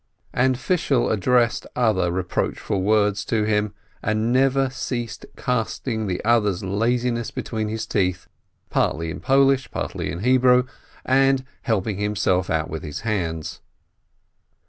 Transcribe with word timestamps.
And 0.33 0.57
Fishel 0.57 1.11
addressed 1.11 1.67
other 1.75 2.11
reproachful 2.11 2.81
words 2.81 3.23
to 3.25 3.43
him, 3.43 3.75
and 4.01 4.33
never 4.33 4.71
ceased 4.71 5.27
casting 5.37 6.07
the 6.07 6.25
other's 6.25 6.63
laziness 6.63 7.29
between 7.29 7.67
his 7.67 7.85
teeth, 7.85 8.27
partly 8.71 9.11
in 9.11 9.19
Polish, 9.19 9.69
partly 9.69 10.09
in 10.11 10.21
Hebrew, 10.21 10.63
and 11.05 11.45
help 11.61 11.85
ing 11.85 11.99
himself 11.99 12.49
out 12.49 12.67
with 12.67 12.81
his 12.81 13.01
hands. 13.01 13.61